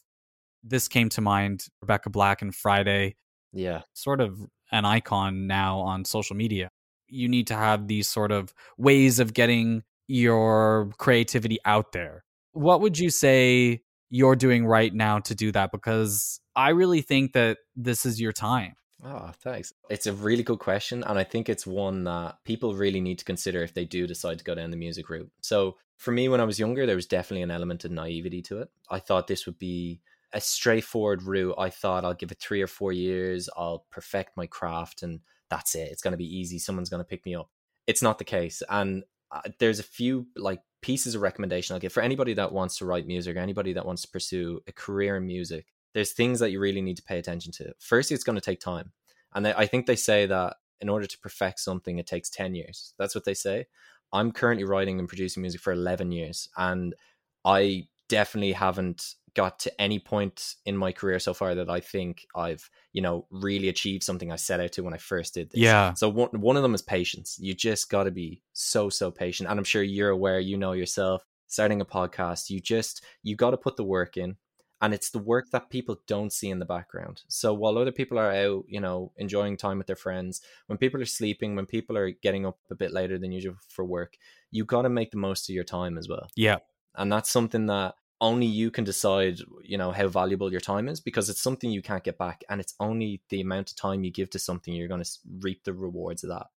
[0.63, 3.15] This came to mind Rebecca Black and Friday,
[3.53, 4.39] yeah, sort of
[4.72, 6.70] an icon now on social media.
[7.07, 12.24] You need to have these sort of ways of getting your creativity out there.
[12.53, 15.72] What would you say you're doing right now to do that?
[15.72, 18.76] Because I really think that this is your time.
[19.03, 19.74] Oh, thanks.
[19.89, 21.03] It's a really good question.
[21.03, 24.39] And I think it's one that people really need to consider if they do decide
[24.39, 25.30] to go down the music route.
[25.41, 28.59] So, for me, when I was younger, there was definitely an element of naivety to
[28.59, 28.70] it.
[28.89, 30.01] I thought this would be
[30.34, 31.55] a straightforward route.
[31.57, 35.75] I thought I'll give it three or four years, I'll perfect my craft, and that's
[35.75, 35.89] it.
[35.91, 36.59] It's going to be easy.
[36.59, 37.49] Someone's going to pick me up.
[37.86, 38.61] It's not the case.
[38.69, 42.78] And uh, there's a few like pieces of recommendation I'll give for anybody that wants
[42.78, 45.67] to write music or anybody that wants to pursue a career in music.
[45.93, 47.73] There's things that you really need to pay attention to.
[47.80, 48.91] Firstly, it's going to take time.
[49.34, 52.93] And I think they say that in order to perfect something, it takes 10 years.
[52.97, 53.65] That's what they say.
[54.13, 56.49] I'm currently writing and producing music for 11 years.
[56.57, 56.95] And
[57.43, 62.25] I definitely haven't got to any point in my career so far that I think
[62.35, 65.61] I've, you know, really achieved something I set out to when I first did this.
[65.61, 65.93] Yeah.
[65.93, 67.38] So one, one of them is patience.
[67.39, 69.47] You just got to be so, so patient.
[69.47, 73.51] And I'm sure you're aware, you know yourself, starting a podcast, you just, you got
[73.51, 74.38] to put the work in.
[74.81, 77.21] And it's the work that people don't see in the background.
[77.27, 80.99] So while other people are out, you know, enjoying time with their friends, when people
[80.99, 84.17] are sleeping, when people are getting up a bit later than usual for work,
[84.49, 86.27] you got to make the most of your time as well.
[86.35, 86.57] Yeah.
[86.95, 90.99] And that's something that only you can decide you know how valuable your time is
[90.99, 94.11] because it's something you can't get back and it's only the amount of time you
[94.11, 96.47] give to something you're going to reap the rewards of that.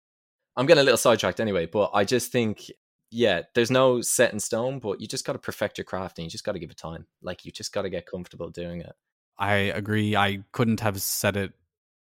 [0.56, 2.70] I'm getting a little sidetracked anyway but i just think
[3.10, 6.24] yeah there's no set in stone but you just got to perfect your craft and
[6.24, 7.06] you just got to give it time.
[7.22, 8.92] Like you just got to get comfortable doing it.
[9.38, 10.16] I agree.
[10.16, 11.52] I couldn't have said it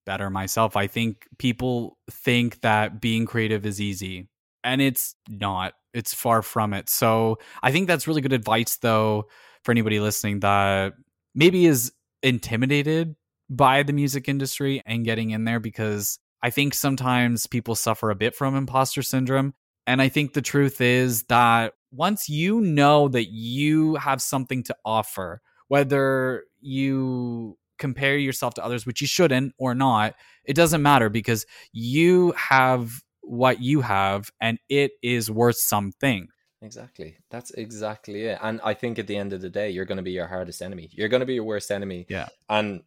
[0.05, 0.77] better myself.
[0.77, 4.29] I think people think that being creative is easy
[4.65, 5.75] and it's not.
[5.95, 6.89] It's far from it.
[6.89, 9.29] So i think that's really good advice though
[9.69, 10.95] for anybody listening that
[11.35, 11.93] maybe is
[12.23, 13.15] intimidated
[13.51, 18.15] by the music industry and getting in there because I think sometimes people suffer a
[18.15, 19.53] bit from imposter syndrome.
[19.87, 24.77] And I think the truth is that once you know that you have something to
[24.87, 30.15] offer, whether you compare yourself to others, which you shouldn't or not,
[30.47, 31.45] it doesn't matter because
[31.75, 36.29] you have what you have and it is worth something.
[36.61, 37.17] Exactly.
[37.31, 38.39] That's exactly it.
[38.43, 40.61] And I think at the end of the day, you're going to be your hardest
[40.61, 40.89] enemy.
[40.93, 42.07] You're going to be your worst enemy.
[42.09, 42.29] Yeah.
[42.49, 42.83] And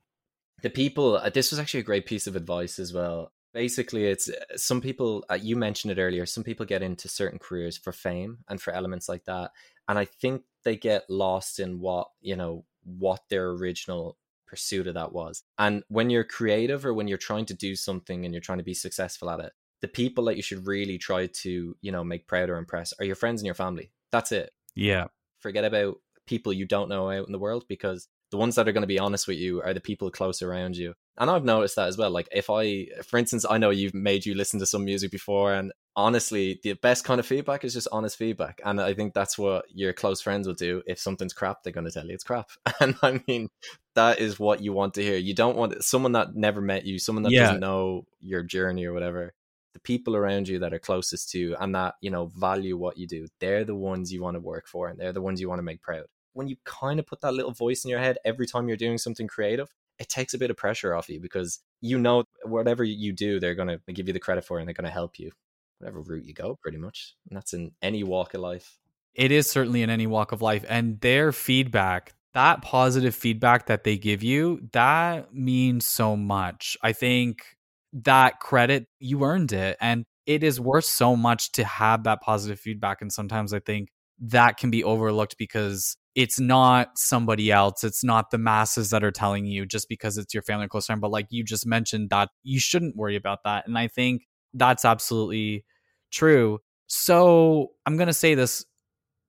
[0.61, 3.32] the people, uh, this was actually a great piece of advice as well.
[3.53, 7.39] Basically, it's uh, some people, uh, you mentioned it earlier, some people get into certain
[7.39, 9.51] careers for fame and for elements like that.
[9.88, 14.17] And I think they get lost in what, you know, what their original
[14.47, 15.43] pursuit of that was.
[15.57, 18.65] And when you're creative or when you're trying to do something and you're trying to
[18.65, 22.27] be successful at it, the people that you should really try to you know make
[22.27, 23.91] proud or impress are your friends and your family.
[24.11, 24.51] That's it.
[24.75, 25.07] Yeah.
[25.39, 25.95] Forget about
[26.27, 28.88] people you don't know out in the world because the ones that are going to
[28.88, 30.93] be honest with you are the people close around you.
[31.17, 34.25] And i've noticed that as well like if i for instance i know you've made
[34.25, 37.89] you listen to some music before and honestly the best kind of feedback is just
[37.91, 38.61] honest feedback.
[38.63, 40.82] And i think that's what your close friends will do.
[40.88, 42.49] If something's crap they're going to tell you it's crap.
[42.79, 43.49] And i mean
[43.95, 45.17] that is what you want to hear.
[45.17, 47.41] You don't want someone that never met you someone that yeah.
[47.41, 49.34] doesn't know your journey or whatever
[49.74, 52.97] the people around you that are closest to you and that you know value what
[52.97, 53.28] you do.
[53.39, 55.63] They're the ones you want to work for and they're the ones you want to
[55.63, 56.05] make proud.
[56.34, 58.97] When you kind of put that little voice in your head every time you're doing
[58.97, 59.69] something creative
[60.01, 63.55] it takes a bit of pressure off you because you know whatever you do they're
[63.55, 65.32] going to give you the credit for and they're going to help you
[65.78, 68.80] whatever route you go pretty much and that's in any walk of life.
[69.13, 73.84] It is certainly in any walk of life and their feedback that positive feedback that
[73.84, 76.78] they give you that means so much.
[76.82, 77.57] I think
[77.93, 79.77] that credit, you earned it.
[79.81, 83.01] And it is worth so much to have that positive feedback.
[83.01, 83.89] And sometimes I think
[84.19, 87.83] that can be overlooked because it's not somebody else.
[87.83, 90.85] It's not the masses that are telling you just because it's your family or close
[90.85, 91.01] friend.
[91.01, 93.67] But like you just mentioned, that you shouldn't worry about that.
[93.67, 94.23] And I think
[94.53, 95.65] that's absolutely
[96.11, 96.59] true.
[96.87, 98.65] So I'm going to say this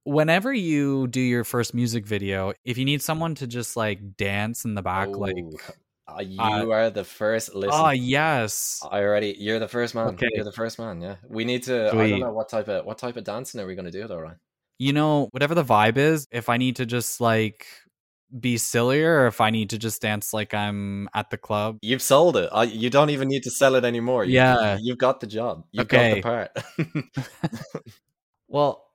[0.04, 4.64] whenever you do your first music video, if you need someone to just like dance
[4.64, 5.36] in the back, oh, like
[5.68, 5.72] uh,
[6.20, 7.72] you uh, are the first listen.
[7.74, 8.80] Oh yes.
[8.90, 10.08] I already you're the first man.
[10.08, 10.28] Okay.
[10.34, 11.16] You're the first man, yeah.
[11.28, 12.00] We need to Sweet.
[12.00, 14.18] I don't know what type of what type of dancing are we gonna do though,
[14.18, 14.36] Ryan?
[14.78, 17.66] You know, whatever the vibe is, if I need to just like
[18.38, 21.78] be sillier or if I need to just dance like I'm at the club.
[21.82, 22.48] You've sold it.
[22.52, 24.24] I, you don't even need to sell it anymore.
[24.24, 24.78] You, yeah.
[24.80, 25.64] You've got the job.
[25.70, 26.20] You've okay.
[26.20, 27.84] got the part.
[28.48, 28.86] well,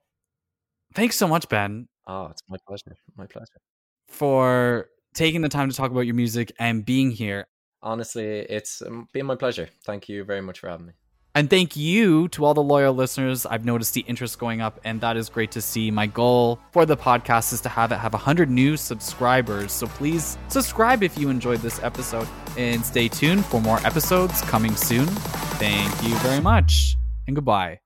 [0.95, 1.87] thanks so much, Ben.
[2.07, 2.97] Oh, it's my pleasure.
[3.15, 3.61] My pleasure.
[4.07, 7.47] For taking the time to talk about your music and being here.
[7.81, 9.67] Honestly, it's um, been my pleasure.
[9.83, 10.93] Thank you very much for having me.
[11.35, 13.45] And thank you to all the loyal listeners.
[13.45, 15.91] I've noticed the interest going up, and that is great to see.
[15.91, 19.71] My goal for the podcast is to have it have 100 new subscribers.
[19.71, 24.75] So please subscribe if you enjoyed this episode and stay tuned for more episodes coming
[24.75, 25.05] soon.
[25.59, 26.97] Thank you very much,
[27.27, 27.79] and goodbye.